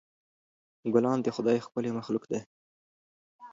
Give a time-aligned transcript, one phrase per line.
[0.93, 2.39] ګلان د خدای ښکلی مخلوق دی.